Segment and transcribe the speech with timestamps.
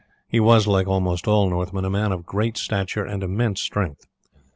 [0.27, 4.07] He was, like almost all Northmen, a man of great stature and immense strength.